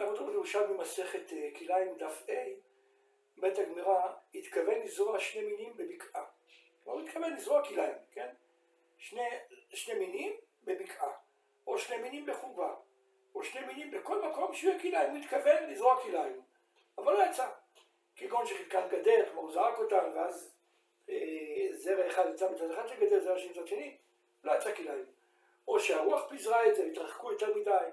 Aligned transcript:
אנחנו 0.00 0.14
מדברים 0.14 0.38
למשל 0.38 0.66
במסכת 0.66 1.32
אה, 1.32 1.48
כליים 1.58 1.98
דף 1.98 2.22
A, 2.26 2.32
בית 3.36 3.58
הגמרא 3.58 4.12
התכוון 4.34 4.80
לזרוע 4.84 5.20
שני 5.20 5.42
מינים 5.42 5.76
בבקעה. 5.76 6.24
כלומר 6.84 7.00
הוא 7.00 7.08
התכוון 7.08 7.34
לזרוע 7.34 7.68
כליים, 7.68 7.94
כן? 8.12 8.28
שני, 8.98 9.22
שני 9.74 9.94
מינים 9.94 10.32
בבקעה, 10.64 11.12
או 11.66 11.78
שני 11.78 11.96
מינים 11.96 12.26
בחובה, 12.26 12.74
או 13.34 13.44
שני 13.44 13.66
מינים 13.66 13.90
בכל 13.90 14.28
מקום 14.28 14.54
שיהיה 14.54 14.80
כליים, 14.80 15.10
הוא 15.10 15.18
התכוון 15.18 15.70
לזרוע 15.70 16.02
כליים, 16.02 16.42
אבל 16.98 17.12
לא 17.12 17.24
יצא. 17.24 17.48
כגון 18.16 18.46
שחלקן 18.46 18.88
גדר, 18.88 19.24
כלומר 19.26 19.42
הוא 19.42 19.52
זרק 19.52 19.78
אותן, 19.78 20.10
ואז 20.14 20.54
אה, 21.10 21.68
זרע 21.72 22.06
אחד 22.06 22.24
יצא 22.34 22.50
מצד 22.50 22.70
אחד 22.70 22.88
של 22.88 23.00
גדר, 23.00 23.24
זרע 23.24 23.38
שני 23.38 23.50
מצד 23.50 23.66
שני, 23.66 23.96
לא 24.44 24.52
יצא 24.52 24.74
כליים. 24.74 25.04
או 25.68 25.80
שהרוח 25.80 26.28
פיזרה 26.28 26.68
את 26.68 26.76
זה, 26.76 26.84
התרחקו 26.84 27.32
יותר 27.32 27.54
מדי. 27.56 27.86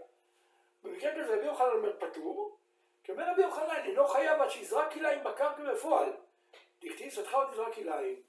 במקרה 0.84 1.12
כזה 1.12 1.36
רבי 1.36 1.46
יוחנן 1.46 1.70
אומר 1.71 2.00
פטור, 2.00 2.57
כי 3.04 3.12
אומר 3.12 3.32
רבי 3.32 3.41
יוחנן, 3.41 3.83
אינו 3.86 4.07
חייב 4.07 4.42
עד 4.42 4.50
שיזרק 4.50 4.93
כליים 4.93 5.24
בקרקע 5.24 5.74
בפועל. 5.74 6.14
דכתיב 6.84 7.10
סתך 7.10 7.34
עוד 7.34 7.47
יזרק 7.54 7.74
כליים. 7.74 8.21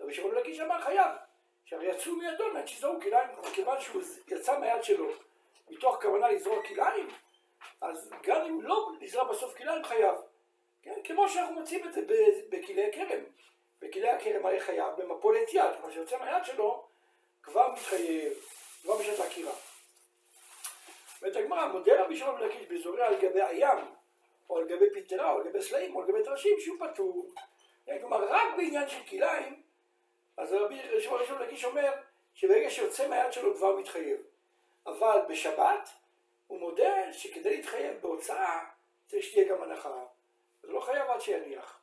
רבי 0.00 0.14
שמעון 0.14 0.34
לקיש 0.34 0.60
אמר 0.60 0.80
חייב, 0.80 1.10
שהרי 1.64 1.86
יצאו 1.86 2.16
מידו 2.16 2.44
עד 2.56 2.68
שיזרעו 2.68 3.00
כליים, 3.00 3.28
מכיוון 3.42 3.80
שהוא 3.80 4.02
יצא 4.28 4.58
מהיד 4.58 4.82
שלו 4.82 5.08
מתוך 5.70 6.02
כוונה 6.02 6.28
לזרוע 6.28 6.62
כליים, 6.62 7.08
אז 7.80 8.10
גם 8.22 8.40
אם 8.46 8.62
לא 8.62 8.92
נזרע 9.00 9.24
בסוף 9.24 9.56
כליים 9.56 9.84
חייב. 9.84 10.14
כן? 10.82 11.00
כמו 11.04 11.28
שאנחנו 11.28 11.54
מוצאים 11.54 11.88
את 11.88 11.92
זה 11.92 12.00
בכלי 12.48 12.88
הכרם. 12.88 13.20
בכלי 13.80 14.08
הכרם 14.08 14.46
הרי 14.46 14.60
חייב 14.60 14.94
במפולת 14.96 15.54
יד, 15.54 15.74
כלומר 15.76 15.92
שיוצא 15.92 16.18
מהיד 16.18 16.44
שלו 16.44 16.86
כבר 17.42 17.72
מתחייב, 17.72 18.32
כבר 18.82 18.96
בשעת 18.96 19.18
העקירה. 19.18 19.52
ואת 21.28 21.36
הגמרא, 21.36 21.66
מודה 21.66 22.04
רבי 22.04 22.16
שמעון 22.16 22.40
בן 22.40 22.46
לקיש 22.46 22.66
בזורע 22.66 23.06
על 23.06 23.20
גבי 23.20 23.42
הים, 23.42 23.78
או 24.50 24.58
על 24.58 24.68
גבי 24.68 24.90
פיתרה, 24.94 25.32
או 25.32 25.38
על 25.38 25.48
גבי 25.48 25.62
סלעים, 25.62 25.96
או 25.96 26.00
על 26.02 26.08
גבי 26.08 26.24
טרשים, 26.24 26.60
שהוא 26.60 26.76
פטור. 26.80 27.32
כלומר, 28.00 28.28
רק 28.30 28.56
בעניין 28.56 28.88
של 28.88 29.02
כליים, 29.08 29.62
אז 30.36 30.52
רבי 30.52 31.00
שמעון 31.00 31.24
בן 31.24 31.42
לקיש 31.42 31.64
אומר 31.64 31.92
שברגע 32.34 32.70
שיוצא 32.70 33.08
מהיד 33.08 33.32
שלו 33.32 33.56
כבר 33.56 33.76
מתחייב. 33.76 34.20
אבל 34.86 35.20
בשבת 35.28 35.88
הוא 36.46 36.60
מודה 36.60 37.12
שכדי 37.12 37.56
להתחייב 37.56 38.02
בהוצאה 38.02 38.64
צריך 39.06 39.24
שתהיה 39.24 39.48
גם 39.48 39.62
הנחה. 39.62 40.04
אז 40.62 40.70
לא 40.70 40.80
חייב 40.80 41.10
עד 41.10 41.20
שיניח. 41.20 41.80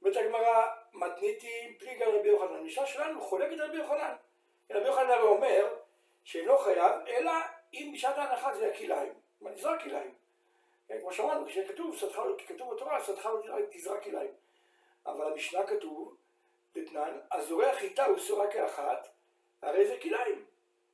אומרת 0.00 0.16
הגמרא, 0.16 0.66
מתניתי 0.92 1.76
פליגה 1.78 2.06
רבי 2.06 2.28
יוחנן. 2.28 2.54
המשנה 2.54 2.86
שלנו 2.86 3.20
חולקת 3.20 3.60
רבי 3.60 3.76
יוחנן. 3.76 4.14
רבי 4.70 4.86
יוחנן 4.86 5.10
הרי 5.10 5.22
אומר 5.22 5.76
שאינו 6.26 6.58
חייב, 6.58 6.92
אלא 7.08 7.32
אם 7.74 7.90
בשעת 7.94 8.18
ההנחה 8.18 8.54
זה 8.56 8.72
הכליים. 8.74 9.12
כלומר, 9.38 9.54
נזרק 9.54 9.82
כליים. 9.82 10.14
כן, 10.88 11.00
כמו 11.00 11.12
שאמרנו, 11.12 11.46
כשכתוב, 11.46 11.96
כתוב 12.46 12.74
בתורה, 12.74 13.04
סדך 13.04 13.28
תזרק 13.70 14.02
כליים. 14.02 14.30
אבל 15.06 15.30
במשנה 15.30 15.66
כתוב, 15.66 16.16
דתנן, 16.74 17.18
הזורע 17.32 17.74
חיטה 17.74 18.04
הוא 18.04 18.18
סורה 18.18 18.50
כאחת, 18.50 19.08
הרי 19.62 19.86
זה 19.86 19.96
כליים. 20.02 20.44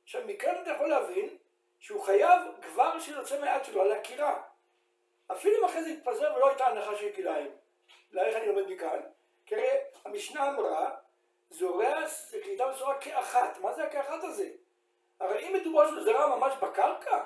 עכשיו, 0.03 0.21
מכאן 0.25 0.61
אתה 0.61 0.71
יכול 0.71 0.87
להבין 0.87 1.37
שהוא 1.79 2.03
חייב 2.03 2.41
כבר 2.61 2.99
שיוצא 2.99 3.41
מהיד 3.41 3.63
שלו 3.63 3.81
על 3.81 3.91
הקירה. 3.91 4.41
אפילו 5.31 5.59
אם 5.59 5.65
אחרי 5.65 5.83
זה 5.83 5.89
יתפזר 5.89 6.33
ולא 6.35 6.49
הייתה 6.49 6.65
הנחה 6.65 6.95
של 6.95 7.11
כליים. 7.15 7.51
לאיך 8.11 8.35
אני 8.35 8.47
לומד 8.47 8.67
מכאן? 8.67 8.99
כי 9.45 9.55
הרי 9.55 9.67
המשנה 10.05 10.49
אמרה, 10.49 10.95
זורע 11.49 12.07
חיטה 12.43 12.67
וזורע 12.67 12.99
כאחת. 13.01 13.57
מה 13.57 13.73
זה 13.73 13.83
הכאחת 13.83 14.23
הזה? 14.23 14.49
הרי 15.23 15.47
אם 15.47 15.53
מדובר 15.53 15.87
שהוא 15.87 16.03
זרע 16.03 16.35
ממש 16.35 16.53
בקרקע, 16.61 17.23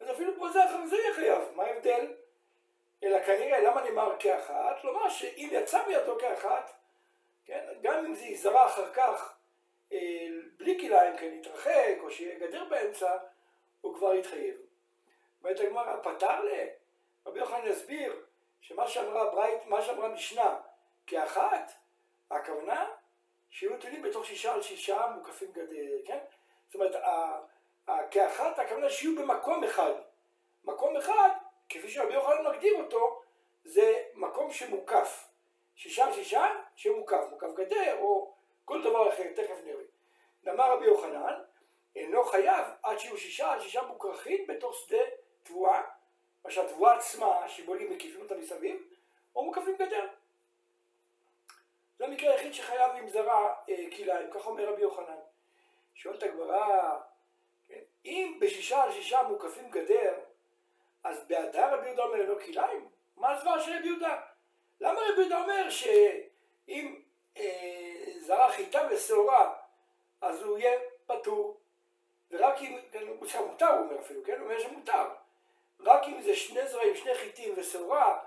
אז 0.00 0.10
אפילו 0.10 0.32
פה 0.38 0.48
זה 0.48 0.64
אחר 0.64 0.96
יהיה 0.96 1.14
חייב. 1.14 1.42
מה 1.54 1.64
ההבדל? 1.64 2.12
אלא 3.02 3.24
כנראה, 3.24 3.60
למה 3.60 3.82
נאמר 3.82 4.16
כאחת? 4.18 4.80
כלומר 4.80 5.08
שאם 5.08 5.48
יצא 5.52 5.86
בידו 5.86 6.18
כאחת, 6.18 6.72
כן, 7.44 7.64
גם 7.82 8.04
אם 8.04 8.14
זה 8.14 8.24
יזרע 8.24 8.66
אחר 8.66 8.92
כך 8.92 9.34
אה, 9.92 9.98
בלי 10.56 10.80
כליים, 10.80 11.16
כן, 11.16 11.32
יתרחק, 11.32 11.96
או 12.00 12.10
שיהיה 12.10 12.38
גדר 12.38 12.64
באמצע, 12.64 13.16
הוא 13.80 13.94
כבר 13.94 14.14
יתחייב. 14.14 14.56
אומרת 15.40 15.60
הגמרא, 15.60 15.96
פתר 16.02 16.44
ל... 16.44 16.48
רבי 17.26 17.38
יוחנן 17.38 17.66
יסביר 17.66 18.24
שמה 18.60 18.88
שאמרה 18.88 19.30
ברייט, 19.30 19.66
מה 19.66 19.82
שאמרה 19.82 20.08
משנה 20.08 20.56
כאחת, 21.06 21.72
הכוונה 22.30 22.90
שיהיו 23.50 23.78
תלויים 23.78 24.02
בתוך 24.02 24.26
שישה 24.26 24.54
על 24.54 24.62
שישה 24.62 25.06
מוקפים 25.14 25.52
גדר, 25.52 26.06
כן? 26.06 26.18
זאת 26.72 26.74
אומרת, 26.74 26.96
כאחת 28.10 28.58
הכוונה 28.58 28.90
שיהיו 28.90 29.16
במקום 29.16 29.64
אחד. 29.64 29.92
מקום 30.64 30.96
אחד, 30.96 31.30
כפי 31.68 31.88
שרבי 31.88 32.14
יוחנן 32.14 32.46
מגדיר 32.46 32.74
אותו, 32.82 33.22
זה 33.64 34.02
מקום 34.14 34.52
שמוקף. 34.52 35.28
על 36.00 36.12
שישה, 36.12 36.46
שיהיה 36.76 36.96
מוקף, 36.96 37.24
גדר 37.56 37.98
או 37.98 38.34
כל 38.64 38.82
דבר 38.82 39.08
אחר, 39.08 39.32
תכף 39.36 39.56
נראה. 39.64 39.84
אמר 40.54 40.72
רבי 40.72 40.86
יוחנן, 40.86 41.34
אינו 41.96 42.24
חייב 42.24 42.64
עד 42.82 42.98
שיהיו 42.98 43.18
שישה, 43.18 43.60
שישה 43.60 43.82
מוכרחים 43.82 44.46
בתוך 44.46 44.74
שדה 44.74 45.02
תבואה, 45.42 45.82
מה 46.44 46.50
שהתבואה 46.50 46.94
עצמה, 46.94 47.48
שיבולים 47.48 47.92
מקיפים 47.92 48.22
אותה 48.22 48.34
מסביב, 48.34 48.82
או 49.36 49.44
מוקפים 49.44 49.76
גדר. 49.76 50.08
זה 51.98 52.04
המקרה 52.04 52.32
היחיד 52.32 52.54
שחייב 52.54 52.90
עם 52.90 53.08
זרע 53.08 53.54
אה, 53.68 53.84
כליים, 53.96 54.30
כך 54.30 54.46
אומר 54.46 54.72
רבי 54.72 54.82
יוחנן. 54.82 55.21
שואלת 56.02 56.22
הגמרא, 56.22 56.98
כן, 57.68 57.80
אם 58.04 58.38
בשישה 58.40 58.82
על 58.82 58.92
שישה 58.92 59.22
מוקפים 59.22 59.70
גדר, 59.70 60.14
אז 61.04 61.26
בהדר 61.28 61.74
רבי 61.74 61.86
יהודה 61.86 62.02
אומר 62.02 62.20
אינו 62.20 62.34
כליים? 62.40 62.88
מה 63.16 63.30
הסברה 63.30 63.60
של 63.60 63.70
רבי 63.78 63.86
יהודה? 63.86 64.20
למה 64.80 65.00
רבי 65.00 65.20
יהודה 65.20 65.42
אומר 65.42 65.70
שאם 65.70 67.02
אה, 67.36 68.04
זרע 68.18 68.52
חיטה 68.52 68.88
ושעורה, 68.90 69.54
אז 70.20 70.42
הוא 70.42 70.58
יהיה 70.58 70.80
פטור? 71.06 71.60
ורק 72.30 72.58
אם, 72.60 72.78
כן, 72.92 73.06
הוא 73.06 73.16
מותר 73.46 73.68
הוא 73.68 73.80
אומר 73.80 74.00
אפילו, 74.00 74.24
כן? 74.24 74.40
הוא 74.40 74.44
אומר 74.44 74.60
שמותר. 74.60 75.04
רק 75.80 76.02
אם 76.06 76.20
זה 76.22 76.36
שני 76.36 76.68
זרעים, 76.68 76.96
שני 76.96 77.14
חיטים 77.14 77.54
ושעורה, 77.56 78.18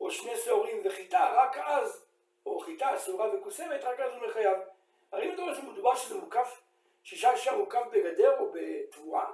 או 0.00 0.10
שני 0.10 0.36
שעורים 0.36 0.82
וחיטה, 0.84 1.32
רק 1.34 1.58
אז, 1.58 2.06
או 2.46 2.60
חיטה, 2.60 2.98
שעורה 2.98 3.34
וכוסמת, 3.34 3.84
רק 3.84 4.00
אז 4.00 4.12
הוא 4.12 4.28
מחייב. 4.28 4.58
הרי 5.12 5.28
אם 5.28 5.32
מדובר 5.32 5.54
שמדובר 5.54 5.96
שזה 5.96 6.14
מוקף, 6.14 6.67
שישה 7.08 7.36
שישה 7.36 7.56
מוקף 7.56 7.82
בגדר 7.92 8.38
או 8.38 8.52
בתבואה, 8.52 9.30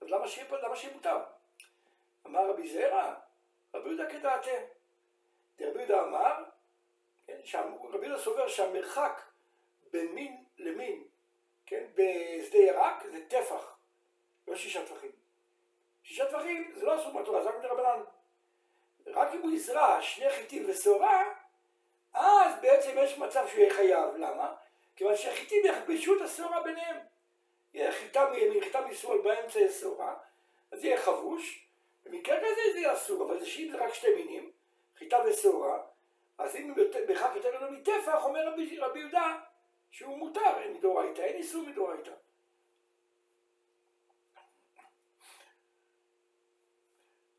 אז 0.00 0.08
למה 0.08 0.28
שיהיה, 0.28 0.58
למה 0.62 0.76
שיהיה 0.76 0.94
מותר? 0.94 1.18
אמר 2.26 2.50
רבי 2.50 2.68
זרע, 2.68 3.14
רבי 3.74 3.88
יהודה 3.88 4.10
כדעתה. 4.10 4.50
רבי 5.60 5.78
יהודה 5.78 6.02
אמר, 6.02 6.44
כן, 7.26 7.40
רבי 7.92 8.06
יהודה 8.06 8.22
סובר 8.22 8.48
שהמרחק 8.48 9.22
בין 9.90 10.14
מין 10.14 10.44
למין 10.58 11.04
כן, 11.66 11.84
בשדה 11.94 12.58
ירק 12.58 13.02
זה 13.06 13.26
טפח, 13.28 13.78
לא 14.48 14.56
שישה 14.56 14.86
טפחים. 14.86 15.12
שישה 16.02 16.26
טפחים 16.26 16.72
זה 16.74 16.86
לא 16.86 17.00
אסור 17.00 17.22
בתורה, 17.22 17.42
זה 17.42 17.48
רק 17.48 17.54
מדרבנן. 17.58 18.02
רק 19.06 19.34
אם 19.34 19.42
הוא 19.42 19.50
יזרע 19.50 20.02
שני 20.02 20.30
חיטים 20.30 20.70
ושעורה, 20.70 21.34
אז 22.12 22.60
בעצם 22.62 22.90
יש 22.96 23.18
מצב 23.18 23.46
שהוא 23.48 23.60
יהיה 23.60 23.74
חייב. 23.74 24.14
למה? 24.16 24.56
כיוון 25.00 25.16
שהחיטים 25.16 25.62
יכבשו 25.64 26.16
את 26.16 26.20
השעורה 26.20 26.62
ביניהם. 26.62 26.96
יהיה 27.74 27.92
חיטה 27.92 28.30
מימין, 28.30 28.64
חיטה 28.64 28.80
משמאל, 28.80 29.20
באמצע 29.20 29.60
יש 29.60 29.80
שעורה, 29.80 30.18
אז 30.72 30.84
יהיה 30.84 31.02
חבוש. 31.02 31.68
במקרה 32.04 32.36
כזה 32.36 32.60
זה 32.72 32.78
יהיה 32.78 32.94
אסור, 32.94 33.24
אבל 33.24 33.40
זה 33.40 33.46
שאם 33.46 33.68
זה 33.72 33.84
רק 33.84 33.94
שתי 33.94 34.14
מינים, 34.14 34.52
חיטה 34.98 35.18
ושעורה, 35.26 35.82
אז 36.38 36.56
אם 36.56 36.74
בכך 37.08 37.30
יותר 37.34 37.56
גדול 37.56 37.70
מטפח, 37.70 38.24
אומר 38.24 38.48
רבי, 38.48 38.78
רבי 38.78 38.98
יהודה, 39.00 39.38
שהוא 39.90 40.18
מותר, 40.18 40.60
אין 40.60 40.74
מדאורייתא, 40.74 41.20
אין 41.20 41.36
איסור 41.36 41.66
מדאורייתא. 41.66 42.12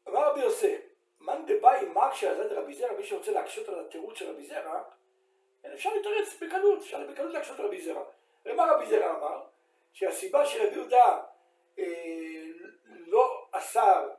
אמר 0.08 0.32
רבי 0.32 0.40
יוסף, 0.40 0.80
מאן 1.20 1.46
דבאי 1.48 1.86
מקשה 1.86 2.32
על 2.32 2.58
רבי 2.58 2.74
זרע, 2.74 2.94
מי 2.98 3.04
שרוצה 3.04 3.32
להקשות 3.32 3.70
על 3.70 3.86
התירוץ 3.86 4.18
של 4.18 4.30
רבי 4.30 4.48
זרע, 4.48 4.84
אפשר 5.74 5.90
לתרץ 5.94 6.36
בקלות, 6.42 6.80
אפשר 6.80 7.08
בקלות 7.08 7.34
להקשות 7.34 7.60
רבי 7.60 7.82
זרע. 7.82 8.04
ומה 8.46 8.72
רבי 8.72 8.86
זרע 8.86 9.12
אמר? 9.12 9.42
שהסיבה 9.94 10.46
שרבי 10.46 10.76
יהודה 10.76 11.20
אה, 11.80 11.86
לא 12.88 13.46
אסר 13.52 14.10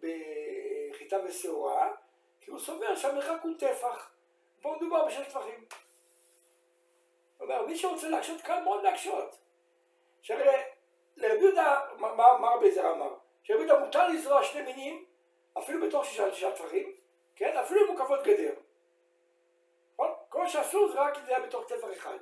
בחיטה 0.00 1.16
ושעורה, 1.24 1.92
כי 2.40 2.50
הוא 2.50 2.60
סובר 2.60 2.96
שהמרחק 2.96 3.42
הוא 3.42 3.54
טפח. 3.58 4.10
פה 4.62 4.76
מדובר 4.76 5.04
בשש 5.04 5.28
טפחים. 5.28 5.64
אומר, 7.40 7.66
מי 7.66 7.78
שרוצה 7.78 8.08
להקשות, 8.08 8.40
קל 8.40 8.60
מאוד 8.60 8.82
להקשות. 8.82 9.38
שהרי 10.22 10.62
לרבי 11.16 11.44
יהודה, 11.44 11.80
מה, 11.98 12.14
מה 12.16 12.48
רבי 12.48 12.70
זרע 12.70 12.92
אמר? 12.92 13.14
שרבי 13.42 13.60
יהודה 13.60 13.84
מותר 13.84 14.08
לזרוע 14.08 14.44
שני 14.44 14.62
מינים, 14.62 15.04
אפילו 15.58 15.86
בתוך 15.86 16.04
שישה 16.04 16.50
טפחים, 16.52 16.92
כן? 17.36 17.56
אפילו 17.56 17.80
עם 17.80 17.86
מוקפות 17.90 18.22
גדר. 18.22 18.54
כל 20.36 20.48
שאסור 20.48 20.88
זה 20.88 21.00
רק 21.00 21.16
אם 21.16 21.26
זה 21.26 21.36
היה 21.36 21.46
בתוך 21.46 21.64
טפח 21.68 21.88
אחד. 21.92 22.18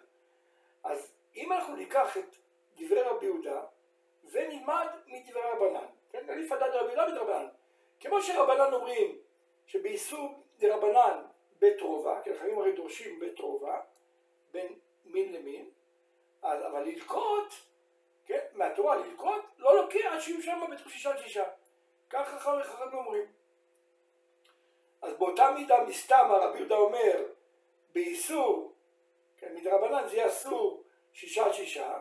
אז 0.84 1.12
אם 1.36 1.52
אנחנו 1.52 1.76
ניקח 1.76 2.16
את 2.16 2.36
דברי 2.76 3.02
רבי 3.02 3.26
יהודה 3.26 3.62
ונלמד 4.30 4.86
מדברי 5.06 5.42
רבנן 5.42 5.86
כן? 6.10 6.30
אליף 6.30 6.52
הדד 6.52 6.68
רבי 6.68 6.92
יהודה 6.92 7.08
מדרבנן. 7.08 7.48
כמו 8.00 8.22
שרבנן 8.22 8.72
אומרים 8.72 9.18
שבאיסור 9.66 10.42
דרבנן 10.58 11.22
בית 11.58 11.80
רובה, 11.80 12.20
כי 12.22 12.30
לחיים 12.30 12.58
הרי 12.58 12.72
דורשים 12.72 13.20
בית 13.20 13.38
רובה, 13.38 13.80
בין 14.52 14.78
מין 15.04 15.32
למין, 15.32 15.70
אז, 16.42 16.66
אבל 16.66 16.82
ללקוט, 16.82 17.54
כן, 18.26 18.44
מהתורה 18.52 18.96
ללקוט, 18.96 19.44
לא 19.58 19.76
לוקח 19.76 20.06
עד 20.10 20.20
שיהיו 20.20 20.42
שם 20.42 20.60
בתוך 20.72 20.90
שישה 20.90 21.16
שישה. 21.22 21.44
ככה 22.10 22.38
חכמים 22.38 22.94
אומרים. 22.94 23.24
אז 25.02 25.14
באותה 25.18 25.50
מידה 25.50 25.84
מסתם 25.84 26.26
הרבי 26.30 26.58
יהודה 26.58 26.76
אומר 26.76 27.24
באיסור, 27.94 28.74
כן, 29.36 29.54
מדרבנן 29.54 30.08
זה 30.08 30.16
יהיה 30.16 30.28
אסור 30.28 30.84
שישה 31.12 31.52
שישה, 31.52 31.98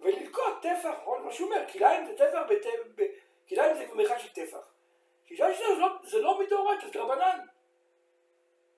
וללקוט 0.00 0.62
טפח, 0.62 0.94
נכון? 1.02 1.22
מה 1.22 1.32
שהוא 1.32 1.46
אומר, 1.46 1.64
כליים 1.72 2.06
זה 2.06 2.16
טפח, 2.16 2.42
כליים 3.48 3.76
זה 3.76 3.86
במרחק 3.86 4.18
של 4.18 4.32
טפח. 4.32 4.72
שישה 5.24 5.54
שישה 5.54 5.74
זה 5.74 5.80
לא, 5.80 5.88
זה 6.02 6.18
לא 6.18 6.40
מדאורייתא, 6.40 6.86
זה 6.86 6.92
דרבנן. 6.92 7.38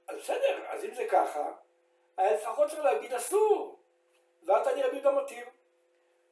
אז 0.08 0.18
בסדר, 0.18 0.64
אז 0.68 0.84
אם 0.84 0.94
זה 0.94 1.06
ככה, 1.10 1.52
לפחות 2.18 2.70
צריך 2.70 2.80
להגיד 2.80 3.12
אסור, 3.12 3.78
ואת 4.42 4.66
אני 4.66 4.82
רבי 4.82 4.96
יהודה 4.96 5.22
מתיר. 5.22 5.46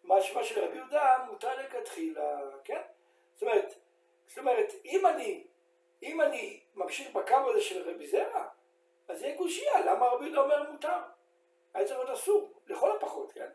משמע 0.05 0.45
של 0.45 0.65
רבי 0.65 0.77
יהודה 0.77 1.19
מותר 1.31 1.57
לכתחילה, 1.57 2.41
כן? 2.65 2.81
זאת 3.35 3.43
אומרת, 3.43 3.75
זאת 4.27 4.39
אומרת, 4.39 4.73
אם 4.85 5.07
אני, 5.07 5.45
אם 6.03 6.21
אני 6.21 6.61
ממשיך 6.75 7.13
בקו 7.13 7.51
הזה 7.51 7.61
של 7.61 7.91
רבי 7.91 8.07
זרע, 8.07 8.49
אז 9.13 9.21
זה 9.21 9.35
גושייה, 9.37 9.81
למה 9.81 10.07
רבי 10.07 10.25
יהודה 10.25 10.41
אומר 10.41 10.71
מותר? 10.71 10.99
היה 11.75 11.87
צריך 11.87 11.99
להיות 11.99 12.11
אסור, 12.11 12.53
לכל 12.67 12.97
הפחות, 12.97 13.33
כן? 13.33 13.49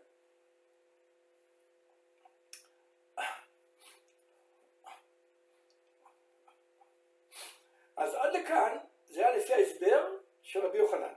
אז 7.96 8.14
עד 8.14 8.34
לכאן 8.34 8.78
זה 9.08 9.28
היה 9.28 9.38
לפי 9.38 9.54
ההסבר 9.54 10.16
של 10.42 10.66
רבי 10.66 10.78
יוחנן. 10.78 11.14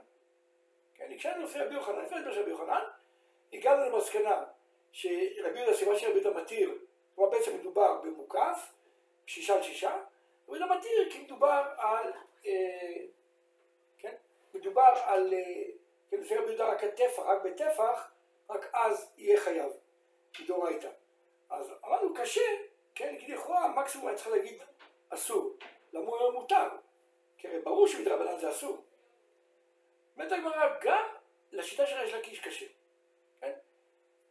כן, 0.95 1.11
הקשבנו 1.11 1.43
לפי 1.43 1.59
רבי 1.59 1.73
יוחנן, 1.73 2.05
לפי 2.05 2.15
ההסבר 2.15 2.33
של 2.33 2.41
רבי 2.41 2.49
יוחנן, 2.49 2.83
הגענו 3.53 3.89
למסקנה 3.89 4.43
שרבי 4.91 5.59
יהודה, 5.59 5.73
סיבה 5.77 5.99
שרבי 5.99 6.19
יהודה 6.19 6.41
מתיר, 6.41 6.77
כלומר 7.15 7.31
בעצם 7.31 7.57
מדובר 7.57 8.01
במוקף, 8.01 8.73
שישה 9.25 9.55
על 9.55 9.63
שישה, 9.63 9.97
רבי 10.47 10.57
יהודה 10.57 10.75
מתיר 10.75 11.09
כי 11.11 11.23
מדובר 11.23 11.63
על, 11.77 12.13
אה, 12.45 13.05
מדובר 14.61 14.93
על, 15.05 15.33
לפי 16.11 16.35
רבי 16.35 16.47
יהודה 16.47 16.65
רק 16.65 16.83
הטפח, 16.83 17.19
רק 17.19 17.41
בטפח, 17.43 18.11
רק 18.49 18.69
אז 18.73 19.11
יהיה 19.17 19.39
חייב, 19.41 19.71
מדאורייתא. 20.39 20.89
אז 21.49 21.73
אמרנו 21.85 22.13
קשה, 22.13 22.41
כן, 22.95 23.15
כי 23.19 23.31
לכאורה 23.31 23.67
מקסימום 23.67 24.07
אני 24.07 24.15
צריך 24.15 24.27
להגיד 24.27 24.61
אסור, 25.09 25.57
למה 25.93 26.05
הוא 26.05 26.15
אומר 26.15 26.29
מותר? 26.29 26.69
כי 27.37 27.47
הרי 27.47 27.59
ברור 27.59 27.87
שמדרבנן 27.87 28.39
זה 28.39 28.49
אסור. 28.49 28.83
אומרת 30.15 30.31
הגמרא, 30.31 30.67
גם 30.81 31.05
לשיטה 31.51 31.85
של 31.85 31.95
ריש 31.95 32.13
לקיש 32.13 32.39
קשה. 32.39 32.65
כן? 33.41 33.51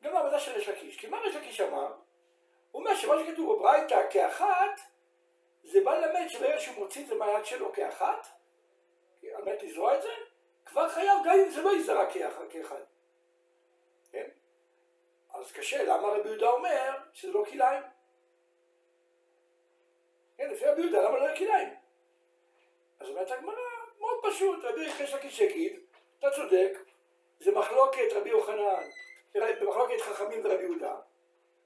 גם 0.03 0.13
לעבודה 0.13 0.41
של 0.41 0.53
ריש 0.53 0.69
לקיש. 0.69 0.97
כי 0.97 1.07
מה 1.07 1.19
ריש 1.19 1.37
לקיש 1.37 1.61
אמר? 1.61 1.93
הוא 2.71 2.83
אומר 2.83 2.97
שמה 2.97 3.15
שכתוב 3.25 3.57
בברייתא 3.57 4.11
כאחת, 4.11 4.81
זה 5.63 5.81
בא 5.85 5.99
ללמד 5.99 6.29
שברגע 6.29 6.61
שהוא 6.61 6.77
מוציא 6.77 7.03
את 7.03 7.07
זה 7.07 7.15
מהיד 7.15 7.45
שלו 7.45 7.73
כאחת, 7.73 8.40
לזרוע 9.63 9.97
את 9.97 10.03
זה, 10.03 10.09
כבר 10.67 10.89
חייב 10.89 11.19
גם 11.25 11.35
אם 11.35 11.51
זה 11.51 11.63
לא 11.63 11.77
יזרע 11.77 12.07
כאחד. 12.11 12.81
כן? 14.13 14.29
אז 15.35 15.53
קשה, 15.53 15.83
למה 15.83 16.09
רבי 16.09 16.29
יהודה 16.29 16.49
אומר 16.51 16.97
שזה 17.13 17.33
לא 17.33 17.45
כלאיים? 17.51 17.83
כן, 20.39 20.51
לפי 20.51 20.67
רבי 20.67 20.81
יהודה, 20.81 21.03
למה 21.03 21.19
לא 21.19 21.37
כלאיים? 21.37 21.75
אז 23.01 23.09
אומרת 23.09 23.31
הגמרא, 23.31 23.55
מאוד 24.01 24.19
פשוט, 24.23 24.65
רבי 24.65 24.87
יחש 24.87 25.15
לקיש 25.15 25.41
יגיד, 25.41 25.81
אתה 26.19 26.31
צודק, 26.31 26.73
זה 27.41 27.53
מחלוקת 27.53 28.13
רבי 28.13 28.31
יוחנן, 28.31 28.89
במחלוקת 29.35 30.01
חכמים 30.01 30.41
ורבי 30.45 30.63
יהודה. 30.63 30.95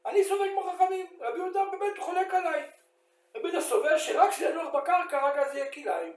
אני 0.06 0.25
סובל 0.25 0.49
כמו 0.52 0.73
חכמים, 0.73 1.06
רבי 1.20 1.38
יהודה 1.38 1.64
באמת 1.64 1.99
חולק 1.99 2.35
עליי. 2.35 2.70
רבי 3.35 3.49
יהודה 3.49 3.61
סובר 3.61 3.99
שרק 3.99 4.31
כשזה 4.31 4.49
ינוח 4.49 4.75
בקרקע, 4.75 5.29
רק 5.29 5.37
אז 5.37 5.55
יהיה 5.55 5.73
כלאיים. 5.73 6.12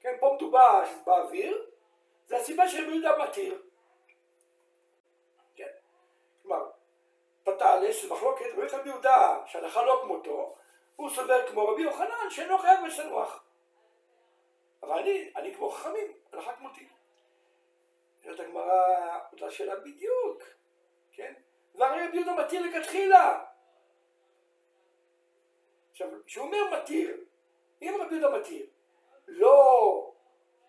כן, 0.00 0.16
פה 0.20 0.32
מדובר 0.36 0.84
באוויר, 1.06 1.70
זה 2.26 2.36
הסיבה 2.36 2.68
שרבי 2.68 2.92
יהודה 2.92 3.18
מתיר. 3.18 3.62
כן, 5.54 5.70
כלומר, 6.42 6.70
פתלס, 7.44 8.02
זה 8.02 8.14
מחלוקת, 8.14 8.46
רבי 8.72 8.88
יהודה, 8.88 9.38
שהלכה 9.46 9.82
לא 9.82 9.98
כמותו, 10.02 10.56
הוא 10.96 11.10
סובר 11.10 11.50
כמו 11.50 11.68
רבי 11.68 11.82
יוחנן, 11.82 12.30
שאינו 12.30 12.58
חייב 12.58 12.86
בסנוח. 12.86 13.44
אבל 14.82 14.98
אני, 14.98 15.32
אני 15.36 15.54
כמו 15.54 15.70
חכמים, 15.70 16.12
הלכה 16.32 16.56
כמותי. 16.56 16.88
זאת 18.24 18.40
הגמרא, 18.40 19.18
אותה 19.32 19.50
שאלה 19.50 19.76
בדיוק, 19.76 20.42
כן? 21.12 21.34
והרי 21.74 22.06
רבי 22.06 22.16
יהודה 22.16 22.44
מתיר 22.44 22.62
לכתחילה. 22.62 23.44
עכשיו, 25.90 26.08
כשהוא 26.26 26.46
אומר 26.46 26.80
מתיר, 26.82 27.16
אם 27.82 27.96
רבי 28.00 28.14
יהודה 28.14 28.38
מתיר, 28.38 28.66
לא 29.30 30.12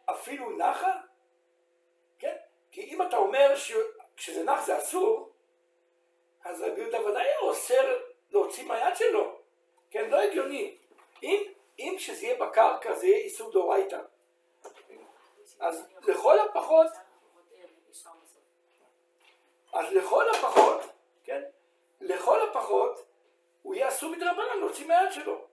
אפילו 0.06 0.58
נחה, 0.58 1.02
כן? 2.19 2.36
כי 2.72 2.81
אם 2.81 3.02
אתה 3.02 3.18
אומר 3.18 3.56
שכשזה 3.56 4.44
נח 4.44 4.66
זה 4.66 4.78
אסור, 4.78 5.30
אז 6.44 6.62
רבי 6.62 6.81
יהודה 6.81 7.06
ודאי 7.06 7.28
אוסר 7.42 8.00
להוציא 8.31 8.66
מהיד 8.66 8.96
שלו, 8.96 9.40
כן? 9.92 10.10
לא 10.10 10.22
הגיוני. 10.22 10.78
אם 11.24 11.44
אם 11.80 11.96
כשזה 11.98 12.25
יהיה 12.25 12.46
בקרקע 12.46 12.94
זה 12.94 13.08
יהיה 13.08 13.18
איסור 13.18 13.52
דאורייתא. 13.52 14.00
אז 15.60 15.88
לכל 16.07 16.40
הפחות, 16.40 16.88
אז 19.74 19.94
לכל 19.94 20.30
הפחות, 20.30 20.81
כן, 21.24 21.44
לכל 22.02 22.50
הפחות, 22.50 23.06
הוא 23.62 23.75
יהיה 23.75 23.88
אסור 23.88 24.12
מדרבנן 24.12 24.60
להוציא 24.60 24.88
מהיד 24.88 25.12
שלו. 25.12 25.48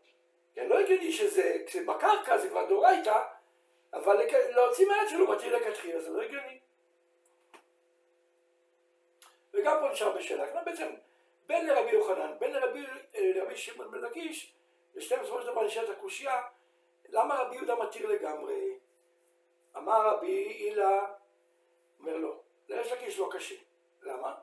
כן, 0.58 0.68
לא 0.68 0.78
הגיוני 0.78 1.12
שזה, 1.12 1.56
כשבקרקע 1.66 2.38
זה 2.38 2.48
כבר 2.48 2.68
דאורייתא, 2.68 3.22
אבל 3.92 4.26
להוציא 4.50 4.88
מהיד 4.88 5.08
שלו 5.08 5.30
מתאים 5.30 5.52
לכתחילה, 5.52 6.00
זה 6.00 6.10
לא 6.10 6.22
הגיוני. 6.22 6.58
וגם 9.54 9.76
פה 9.80 9.88
נשאר 9.88 10.16
בשאלה, 10.16 10.46
כלומר 10.46 10.64
בעצם 10.64 10.94
בין 11.46 11.66
לרבי 11.66 11.90
יוחנן, 11.90 12.32
בין 12.38 12.52
לרבי, 12.52 12.86
לרבי 13.14 13.56
שמעון 13.56 13.90
בן 13.90 14.00
לקיש, 14.00 14.52
ושתיים 14.94 15.22
בסופו 15.22 15.40
של 15.40 15.46
דבר 15.46 15.66
נשאלת 15.66 15.88
הקושייה, 15.88 16.42
למה 17.08 17.34
רבי 17.34 17.56
יהודה 17.56 17.74
מתיר 17.76 18.08
לגמרי? 18.08 18.78
אמר 19.76 20.06
רבי 20.06 20.44
הילה, 20.58 21.06
אומר 22.00 22.16
לא, 22.16 22.40
לריש 22.68 22.92
לקיש 22.92 23.18
לא 23.18 23.28
קשה. 23.32 23.54
למה? 24.02 24.34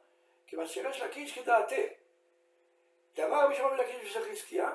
כיוון 0.47 0.67
שריש 0.67 1.01
לקיש 1.01 1.39
כדעתה. 1.39 1.81
דאמר 3.15 3.45
רבי 3.45 3.55
שמעון 3.55 3.77
בן 3.77 3.83
לקיש 3.83 4.09
ושל 4.09 4.31
חזקיה, 4.31 4.71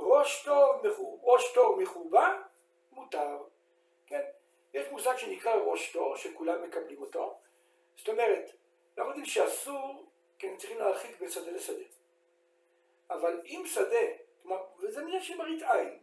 ראש 0.00 0.44
טוב, 0.44 0.82
ראש 1.22 1.52
טוב 1.54 1.80
מחובה, 1.80 2.42
מותר. 2.92 3.38
כן? 4.06 4.22
יש 4.74 4.88
מושג 4.90 5.16
שנקרא 5.16 5.54
ראש 5.54 5.92
טוב, 5.92 6.16
שכולם 6.16 6.62
מקבלים 6.62 7.02
אותו. 7.02 7.38
זאת 7.96 8.08
אומרת, 8.08 8.50
אנחנו 8.98 9.10
יודעים 9.10 9.26
שאסור, 9.26 10.06
כן, 10.38 10.56
צריכים 10.56 10.78
להרחיק 10.78 11.20
בין 11.20 11.30
שדה 11.30 11.50
לשדה. 11.50 11.84
אבל 13.10 13.40
אם 13.44 13.62
שדה 13.66 14.06
כלומר, 14.42 14.62
וזה 14.78 15.04
מילה 15.04 15.22
של 15.22 15.36
מראית 15.36 15.62
עין. 15.62 15.98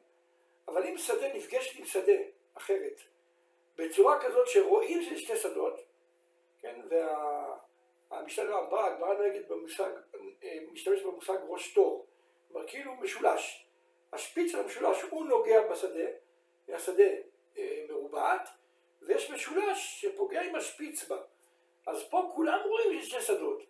אבל 0.68 0.88
אם 0.88 0.98
שדה 0.98 1.34
נפגשת 1.34 1.80
עם 1.80 1.86
שדה 1.86 2.14
אחרת, 2.54 3.02
בצורה 3.76 4.22
כזאת 4.22 4.48
שרואים 4.48 5.04
שיש 5.04 5.24
שתי 5.24 5.38
שדות, 5.38 5.80
כן, 6.60 6.82
והמשנה 8.10 8.56
הבאה, 8.56 8.86
הגמרא 8.86 9.14
נוהגת 9.14 9.48
במושג, 9.48 9.92
משתמש 10.72 11.02
במושג 11.02 11.38
ראש 11.48 11.74
תור, 11.74 12.08
כלומר 12.48 12.68
כאילו 12.68 12.96
משולש. 12.96 13.63
השפיץ 14.14 14.52
של 14.52 14.60
המשולש 14.60 15.02
הוא 15.02 15.26
נוגע 15.26 15.62
בשדה, 15.68 16.06
והשדה 16.68 17.04
אה, 17.58 17.86
מרובעת, 17.90 18.50
ויש 19.02 19.32
משולש 19.32 20.02
שפוגע 20.02 20.42
עם 20.42 20.56
השפיץ 20.56 21.04
בה. 21.04 21.18
אז 21.88 22.04
פה 22.10 22.32
כולם 22.36 22.60
רואים 22.66 23.02
שיש 23.02 23.10
שתי 23.10 23.22
שדות. 23.22 23.64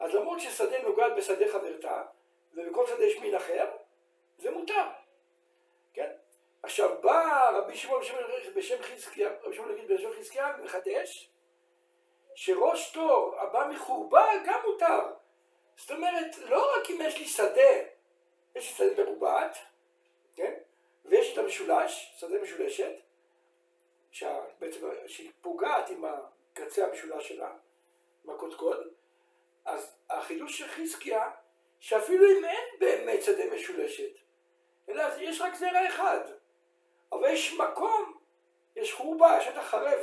אז 0.00 0.14
למרות 0.14 0.40
ששדה 0.40 0.82
נוגעת 0.82 1.12
בשדה 1.16 1.52
חברתה, 1.52 2.02
ובכל 2.54 2.86
שדה 2.86 3.04
יש 3.04 3.18
מין 3.18 3.34
אחר, 3.34 3.70
זה 4.38 4.50
מותר, 4.50 4.84
כן? 5.92 6.10
עכשיו 6.62 7.02
בא 7.02 7.50
רבי 7.50 7.76
שמעון 7.76 8.02
בשם 8.56 8.82
חזקיה, 8.82 9.30
רבי 9.42 9.56
שמעון 9.56 9.72
נגיד 9.72 9.88
בשם 9.92 10.10
חזקיה 10.18 10.56
מחדש, 10.64 11.30
שראש 12.34 12.92
תור 12.92 13.34
הבא 13.40 13.68
מחורבה 13.70 14.26
גם 14.46 14.60
מותר. 14.64 15.00
זאת 15.76 15.90
אומרת, 15.90 16.38
לא 16.38 16.76
רק 16.76 16.90
אם 16.90 16.98
יש 17.00 17.18
לי 17.18 17.24
שדה, 17.24 17.72
יש 18.54 18.80
לי 18.80 18.90
שדה 18.90 19.04
מרובעת, 19.04 19.58
את 21.36 21.40
המשולש, 21.44 22.14
שדה 22.16 22.42
משולשת, 22.42 22.92
שבעצם 24.10 24.88
שהיא 25.06 25.30
פוגעת 25.40 25.90
עם 25.90 26.04
הקצה 26.04 26.86
המשולש 26.86 27.28
שלה, 27.28 27.52
עם 28.24 28.30
הקודקוד, 28.30 28.88
אז 29.64 29.96
החידוש 30.10 30.58
של 30.58 30.68
חזקיה 30.68 31.30
שאפילו 31.80 32.38
אם 32.38 32.44
אין 32.44 32.64
באמת 32.80 33.22
שדה 33.22 33.54
משולשת, 33.54 34.10
אלא 34.88 35.02
יש 35.18 35.40
רק 35.40 35.54
זרע 35.54 35.88
אחד, 35.88 36.20
אבל 37.12 37.28
יש 37.28 37.52
מקום, 37.52 38.18
יש 38.76 38.92
חורבה, 38.92 39.40
שטח 39.40 39.62
חרב, 39.62 40.00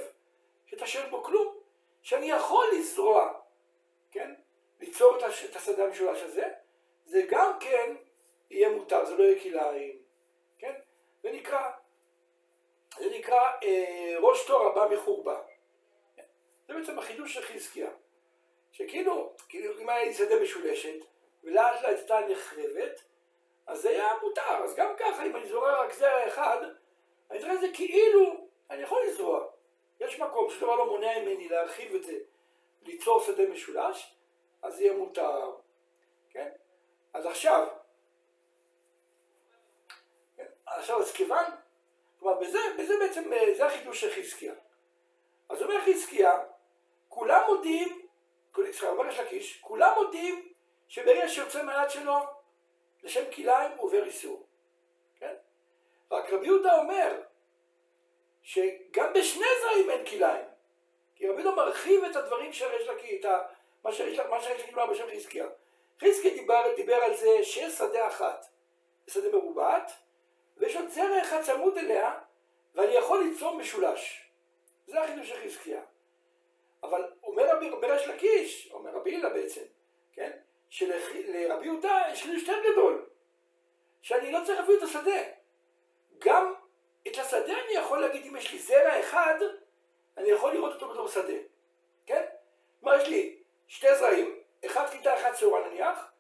שטח 0.66 0.86
שאין 0.86 1.10
בו 1.10 1.24
כלום, 1.24 1.58
שאני 2.02 2.26
יכול 2.26 2.68
לזרוע, 2.78 3.34
כן? 4.12 4.34
ליצור 4.80 5.18
את 5.50 5.56
השדה 5.56 5.84
המשולש 5.84 6.22
הזה, 6.22 6.46
זה 7.06 7.26
גם 7.30 7.60
כן 7.60 7.96
יהיה 8.50 8.70
מותר, 8.70 9.06
זה 9.06 9.16
לא 9.16 9.24
יהיה 9.24 9.44
כלאיים? 9.44 10.03
זה 11.24 11.32
נקרא, 11.32 11.72
זה 13.00 13.10
נקרא 13.10 13.42
אה, 13.64 14.16
ראש 14.20 14.46
תור 14.46 14.68
הבא 14.68 14.96
מחורבה. 14.96 15.42
זה 16.68 16.74
בעצם 16.74 17.00
החידוש 17.00 17.34
של 17.34 17.42
חזקיה. 17.42 17.90
שכאילו, 18.72 19.34
כאילו 19.50 19.80
אם 19.80 19.90
היה 19.90 20.06
לי 20.06 20.14
שדה 20.14 20.40
משולשת, 20.40 21.06
ולאט 21.44 21.82
לאט 21.82 21.98
הייתה 21.98 22.20
נחרבת, 22.30 23.02
אז 23.68 23.82
זה 23.82 23.90
היה 23.90 24.14
מותר. 24.22 24.64
אז 24.64 24.76
גם 24.76 24.94
ככה, 24.98 25.26
אם 25.26 25.36
אני 25.36 25.48
זורע 25.48 25.82
רק 25.82 25.94
זרע 25.94 26.28
אחד, 26.28 26.58
אני 27.32 27.40
אתראה 27.40 27.54
את 27.54 27.62
זה 27.62 27.68
כאילו 27.74 28.48
אני 28.70 28.82
יכול 28.82 29.06
לזרוע. 29.08 29.48
יש 30.00 30.20
מקום 30.20 30.50
שדבר 30.50 30.76
לא 30.76 30.86
מונע 30.86 31.20
ממני 31.20 31.50
להרחיב 31.50 31.96
את 31.96 32.04
זה, 32.04 32.18
ליצור 32.82 33.24
שדה 33.24 33.44
משולש, 33.50 34.16
אז 34.62 34.82
יהיה 34.82 34.94
מותר. 34.94 35.52
כן? 36.30 36.50
אז 37.14 37.26
עכשיו? 37.26 37.68
עכשיו 40.76 41.00
אז 41.00 41.12
כיוון, 41.12 41.46
כלומר 42.20 42.40
בזה, 42.40 42.60
בזה 42.80 42.94
בעצם, 43.00 43.34
אה, 43.34 43.54
זה 43.58 43.66
החידוש 43.66 44.02
של 44.02 44.12
חזקיה. 44.12 44.54
אז 45.50 45.62
אומר 45.62 45.82
חזקיה, 45.82 46.40
כולם 47.10 47.42
מודים, 47.48 48.08
סליחה, 48.56 48.90
אומר 48.90 49.08
יש 49.08 49.20
לקיש, 49.20 49.62
כולם 49.62 49.94
מודים 49.96 50.54
שברגע 50.88 51.30
שיוצא 51.30 51.64
מהיד 51.64 51.90
שלו 51.90 52.16
לשם 53.04 53.32
כלאיים 53.36 53.72
הוא 53.72 53.86
עובר 53.86 54.04
איסור. 54.04 54.46
כן? 55.20 55.34
רק 56.12 56.34
רבי 56.34 56.46
יהודה 56.46 56.78
אומר 56.78 57.22
שגם 58.44 59.14
בשני 59.14 59.46
זרעים 59.62 59.90
אין 59.90 60.06
כלאיים. 60.06 60.46
כי 61.16 61.28
רבי 61.28 61.42
יהודה 61.42 61.56
מרחיב 61.56 62.04
את 62.04 62.16
הדברים 62.16 62.54
של 62.54 62.66
ריש 62.66 62.88
לקיש, 62.88 63.26
מה 63.84 63.92
שריש 63.92 64.20
לקיש 64.20 64.74
אמר 64.74 64.86
בשם 64.86 65.06
חזקיה. 65.16 65.46
חזקיה 66.02 66.34
דיבר, 66.34 66.76
דיבר 66.76 66.96
על 66.96 67.16
זה 67.16 67.44
שיש 67.44 67.74
שדה 67.74 68.08
אחת, 68.08 68.46
שדה 69.08 69.38
מרובעת, 69.38 69.92
ויש 70.58 70.76
עוד 70.76 70.90
זרע 70.90 71.22
אחד 71.22 71.42
צמוד 71.42 71.78
אליה, 71.78 72.20
ואני 72.76 72.94
יכול 72.94 73.24
ליצור 73.24 73.58
משולש. 73.58 74.30
זה 74.88 75.02
החידוש 75.02 75.30
של 75.30 75.36
חזקיה. 75.44 75.82
אבל 76.84 77.12
אומר 77.24 77.56
רבי 77.56 77.70
ריש 77.88 78.08
לקיש, 78.08 78.72
אומר 78.72 78.92
רבי 78.92 79.12
הילה 79.12 79.30
בעצם, 79.30 79.62
כן? 80.14 80.32
שלרבי 80.70 81.66
יהודה 81.66 82.02
יש 82.12 82.24
חידוש 82.24 82.42
יותר 82.42 82.62
גדול, 82.72 83.06
שאני 84.02 84.32
לא 84.32 84.40
צריך 84.46 84.60
להביא 84.60 84.78
את 84.78 84.84
השדה. 84.84 85.24
גם 86.20 86.54
את 87.08 87.18
השדה 87.18 87.54
אני 87.66 87.74
יכול 87.74 88.00
להגיד, 88.00 88.26
אם 88.26 88.36
יש 88.36 88.52
לי 88.52 88.60
זרע 88.60 89.00
אחד, 89.00 89.36
אני 90.18 90.30
יכול 90.30 90.54
לראות 90.54 90.74
אותו 90.74 90.90
בתור 90.90 91.08
שדה, 91.08 91.34
כן? 92.06 92.24
כלומר, 92.80 93.02
יש 93.02 93.08
לי 93.08 93.38
שתי 93.68 93.96
זרעים, 93.96 94.40
אחד 94.66 94.88
חיטה, 94.88 95.20
אחד 95.20 95.36
שעורה 95.36 95.70
נניח, 95.70 96.12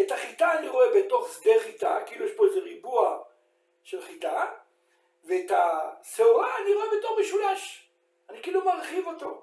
את 0.00 0.10
החיטה 0.10 0.58
אני 0.58 0.68
רואה 0.68 0.86
בתוך 0.94 1.32
שדה 1.32 1.60
חיטה, 1.60 1.98
כאילו 2.06 2.26
יש 2.26 2.32
פה 2.36 2.46
איזה 2.46 2.60
ריבוע 2.60 2.77
של 3.88 4.02
חיטה, 4.02 4.46
ואת 5.24 5.50
השעורה 5.50 6.56
אני 6.58 6.74
רואה 6.74 6.86
בתור 6.98 7.20
משולש, 7.20 7.90
אני 8.28 8.42
כאילו 8.42 8.64
מרחיב 8.64 9.06
אותו. 9.06 9.42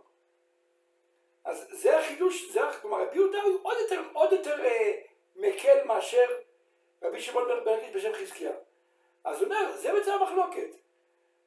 אז 1.46 1.68
זה 1.72 2.00
החידוש, 2.00 2.52
זה, 2.52 2.60
כלומר 2.82 3.02
רבי 3.02 3.16
יהודה 3.16 3.42
הוא 3.42 3.60
עוד 3.64 3.78
יותר, 3.82 4.02
עוד 4.14 4.32
יותר 4.32 4.66
אה, 4.66 5.02
מקל 5.36 5.84
מאשר 5.84 6.26
רבי 7.04 7.22
שמעון 7.22 7.48
בן 7.48 7.64
ברקיס 7.64 7.96
בשם 7.96 8.14
חזקיה. 8.14 8.52
אז 9.24 9.42
הוא 9.42 9.46
אומר, 9.46 9.72
זה 9.78 9.94
בעצם 9.94 10.12
המחלוקת. 10.12 10.70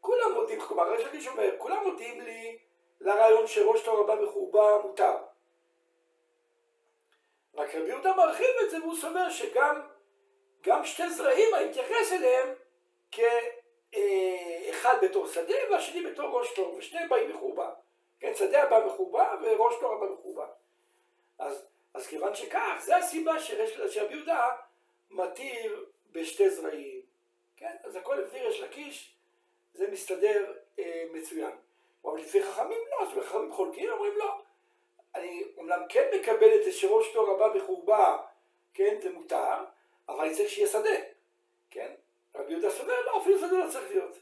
כולם 0.00 0.33
מודים, 0.35 0.61
כלומר 0.61 0.93
רבי 0.93 1.05
לקיש 1.05 1.28
אומר, 1.28 1.50
כולם 1.59 1.83
מודים 1.85 2.21
לי 2.21 2.59
לרעיון 3.00 3.47
שראש 3.47 3.83
תור 3.83 4.00
הבא 4.00 4.23
מחורבה 4.23 4.78
מותר. 4.83 5.17
רק 7.55 7.75
רבי 7.75 7.88
יהודה 7.88 8.17
מרחיב 8.17 8.57
את 8.64 8.71
זה 8.71 8.81
והוא 8.81 8.97
סובר 8.97 9.31
שגם 9.31 9.81
גם 10.62 10.85
שתי 10.85 11.11
זרעים, 11.11 11.55
אני 11.55 11.69
מתייחס 11.69 12.12
אליהם 12.12 12.55
כאחד 13.11 14.99
בתור 15.03 15.27
שדה 15.27 15.57
והשני 15.71 16.03
בתור 16.03 16.38
ראש 16.38 16.55
תור, 16.55 16.75
ושני 16.75 17.00
באים 17.09 17.31
מחורבה. 17.31 17.71
כן, 18.21 18.35
שדה 18.35 18.62
הבא 18.62 18.87
מחובה 18.87 19.35
וראש 19.43 19.75
תור 19.81 19.93
הבא 19.93 20.07
מחובה. 20.07 20.47
אז, 21.38 21.69
אז 21.95 22.07
כיוון 22.07 22.35
שכך, 22.35 22.83
זה 22.85 22.97
הסיבה 22.97 23.41
שרבי 23.88 24.15
יהודה 24.15 24.49
מתיר 25.11 25.87
בשתי 26.12 26.50
זרעים. 26.50 27.03
כן, 27.57 27.77
אז 27.85 27.97
הכל 27.97 28.15
לפי 28.15 28.41
ריש 28.41 28.61
לקיש, 28.61 29.15
זה 29.75 29.91
מסתדר 29.91 30.53
אה, 30.79 31.05
מצוין. 31.12 31.53
אבל 32.05 32.21
לפי 32.21 32.43
חכמים 32.43 32.79
לא, 32.91 33.03
אז 33.03 33.09
חכמים 33.27 33.53
חולקים, 33.53 33.91
אומרים 33.91 34.17
לא. 34.17 34.43
אני 35.15 35.45
אומנם 35.57 35.83
כן 35.88 36.11
מקבל 36.21 36.59
את 36.59 36.65
זה 36.65 36.73
שראש 36.73 37.12
תור 37.12 37.31
הבא 37.31 37.59
מחורבה, 37.59 38.19
כן, 38.75 39.00
זה 39.03 39.11
מותר, 39.11 39.65
אבל 40.09 40.25
אני 40.25 40.35
צריך 40.35 40.50
שיהיה 40.50 40.69
שדה, 40.69 41.00
כן? 41.71 41.95
רבי 42.38 42.52
יהודה 42.52 42.71
סובר, 42.71 43.00
לא, 43.07 43.23
אפילו 43.23 43.38
שדה 43.38 43.64
לא 43.64 43.71
צריך 43.71 43.90
להיות. 43.90 44.18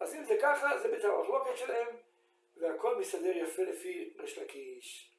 אז 0.00 0.14
אם 0.14 0.24
זה 0.24 0.34
ככה, 0.42 0.78
זה 0.78 0.88
בית 0.88 1.04
המחלוקת 1.04 1.56
שלהם. 1.56 1.86
והכל 2.56 2.98
מסתדר 2.98 3.36
יפה 3.36 3.62
לפי 3.62 4.10
ריש 4.18 4.38
לקיש. 4.38 5.10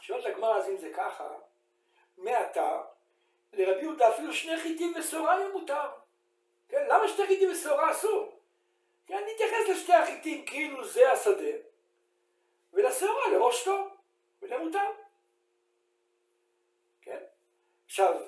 שואלת 0.00 0.26
הגמרא 0.26 0.56
אז 0.58 0.68
אם 0.68 0.76
זה 0.76 0.92
ככה, 0.96 1.28
מעתה 2.18 2.82
לרבי 3.52 3.82
יהודה 3.82 4.14
אפילו 4.14 4.32
שני 4.32 4.60
חיטים 4.60 4.92
ושעורה 4.96 5.40
יהיה 5.40 5.48
מותר. 5.48 5.88
כן, 6.68 6.86
למה 6.88 7.08
שתי 7.08 7.26
חיטים 7.26 7.52
ושעורה 7.52 7.90
אסור? 7.90 8.40
כן, 9.06 9.22
נתייחס 9.34 9.68
לשתי 9.68 9.92
החיטים 9.92 10.46
כאילו 10.46 10.88
זה 10.88 11.12
השדה, 11.12 11.52
ולשעורה 12.72 13.28
לראש 13.32 13.64
טוב, 13.64 13.88
ולמותר. 14.42 14.90
כן? 17.02 17.22
עכשיו, 17.86 18.22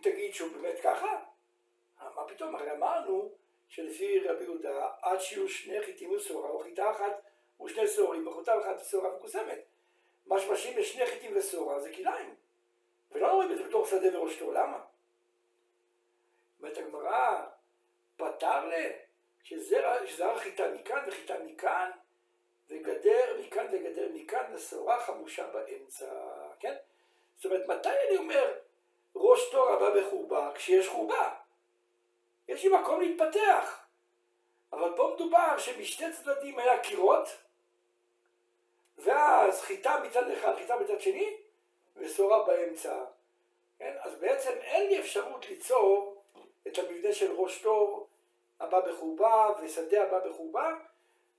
אם 0.00 0.12
תגיד 0.12 0.34
שהוא 0.34 0.52
באמת 0.52 0.80
ככה, 0.82 1.22
מה 2.14 2.28
פתאום, 2.28 2.54
הרי 2.54 2.72
אמרנו 2.72 3.34
שלפי 3.68 4.20
רבי 4.20 4.44
יהודה, 4.44 4.88
עד 5.02 5.20
שיהיו 5.20 5.48
שני 5.48 5.82
חיטים 5.82 6.12
ושעורה, 6.12 6.48
או 6.48 6.58
חיטה 6.58 6.90
אחת 6.90 7.22
ושני 7.64 7.88
שעורים, 7.88 8.26
וחוטה 8.26 8.60
אחת 8.60 8.84
שעורה 8.84 9.16
מקוסמת. 9.16 9.58
מה 10.26 10.40
שמשאים 10.40 10.78
לשני 10.78 11.06
חיטים 11.06 11.36
ושעורה 11.36 11.80
זה 11.80 11.92
כליים. 11.94 12.34
ולא 13.12 13.32
רואים 13.32 13.52
את 13.52 13.58
זה 13.58 13.64
בתור 13.64 13.86
שדה 13.86 14.18
וראש 14.18 14.36
תור, 14.36 14.52
למה? 14.52 14.84
אומרת 16.58 16.78
הגמרא, 16.78 17.46
פתר 18.16 18.66
ל... 18.66 18.72
שזרע 19.42 20.38
חיטה 20.38 20.70
מכאן 20.70 21.04
וחיטה 21.08 21.34
מכאן, 21.38 21.90
וגדר 22.68 23.36
מכאן 23.40 23.66
וגדר 23.72 24.08
מכאן, 24.14 24.54
ושעורה 24.54 25.00
חמושה 25.00 25.46
באמצע, 25.46 26.06
כן? 26.60 26.74
זאת 27.36 27.44
אומרת, 27.44 27.68
מתי 27.68 27.88
אני 28.08 28.16
אומר 28.16 28.54
ראש 29.16 29.50
תור 29.50 29.68
הבא 29.68 30.00
בחורבה? 30.00 30.50
כשיש 30.54 30.88
חורבה. 30.88 31.34
יש 32.48 32.64
לי 32.64 32.70
מקום 32.78 33.00
להתפתח. 33.00 33.86
אבל 34.72 34.96
פה 34.96 35.12
מדובר 35.14 35.58
שמשתי 35.58 36.04
צדדים 36.12 36.58
היה 36.58 36.78
קירות, 36.78 37.28
ואז 38.98 39.60
חיטה 39.60 40.02
מצד 40.06 40.30
אחד, 40.30 40.54
חיטה 40.56 40.76
מצד 40.76 41.00
שני, 41.00 41.36
ושורה 41.96 42.44
באמצע. 42.46 43.04
כן? 43.78 43.96
אז 44.00 44.18
בעצם 44.20 44.50
אין 44.50 44.86
לי 44.86 45.00
אפשרות 45.00 45.48
ליצור 45.48 46.22
את 46.68 46.78
המבנה 46.78 47.12
של 47.12 47.32
ראש 47.32 47.62
תור 47.62 48.08
הבא 48.60 48.80
בחורבה 48.80 49.52
ושדה 49.62 50.02
הבא 50.02 50.28
בחורבה, 50.28 50.74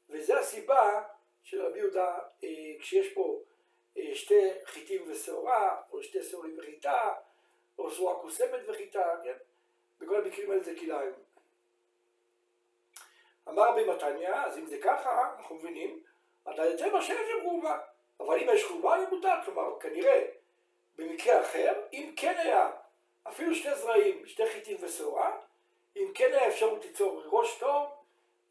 וזה 0.10 0.40
הסיבה 0.40 1.04
של 1.44 1.66
רבי 1.66 1.80
יהודה, 1.80 2.20
אה, 2.44 2.50
כשיש 2.80 3.14
פה 3.14 3.40
אה, 3.98 4.16
שתי 4.16 4.50
חיטים 4.66 5.04
ושעורה, 5.08 5.82
או 5.92 6.04
שתי 6.04 6.24
שעורים 6.24 6.60
וחיטה, 6.60 7.14
או 7.78 7.92
שעורה 7.92 8.22
קוסמת 8.22 8.60
וחיטה, 8.68 9.16
כן? 9.24 9.38
בכל 10.00 10.16
המקרים 10.16 10.52
האלה 10.52 10.64
זה 10.64 10.74
כלאיים. 10.80 11.14
אמר 13.48 13.70
רבי 13.70 13.84
מתניה, 13.84 14.46
אז 14.46 14.58
אם 14.58 14.66
זה 14.66 14.78
ככה, 14.84 15.36
אנחנו 15.38 15.56
מבינים, 15.56 16.04
אתה 16.54 16.66
יוצא 16.66 16.90
בשם 16.90 17.14
של 17.28 17.44
חורבה. 17.44 17.80
אבל 18.20 18.40
אם 18.40 18.48
יש 18.54 18.64
חורבה, 18.64 18.96
היא 18.96 19.08
מותר. 19.08 19.36
כלומר, 19.46 19.80
כנראה, 19.80 20.26
במקרה 20.96 21.42
אחר, 21.42 21.74
אם 21.94 22.14
כן 22.18 22.38
היה 22.38 22.72
אפילו 23.24 23.56
שתי 23.56 23.76
זרעים, 23.76 24.28
שתי 24.28 24.50
חיטים 24.50 24.78
ושעורה, 24.82 25.42
אם 25.96 26.12
כן 26.14 26.30
היה 26.34 26.48
אפשרות 26.48 26.86
ליצור 26.86 27.24
ראש 27.26 27.60
טוב, 27.60 27.90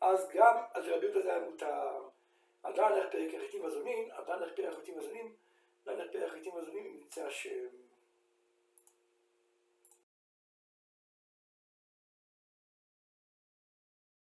אז 0.01 0.29
גם, 0.35 0.57
אז 0.75 0.85
רבי 0.89 1.07
יהודה 1.07 1.35
היה 1.35 1.45
מותר. 1.45 2.09
אדם 2.63 2.85
הלך 2.85 3.13
פרק 3.13 3.35
החיטים 3.35 3.65
הזונים, 3.65 4.11
אדם 4.11 4.33
הלך 4.33 4.53
פרק 4.57 4.73
החיטים 4.73 4.99
הזונים, 4.99 5.35
אדם 5.85 5.95
הלך 5.95 6.13
פרק 6.13 6.29
החיטים 6.29 6.57
הזונים, 6.57 6.87
אם 6.87 7.01
ימצא 7.01 7.27
השם. 7.27 7.67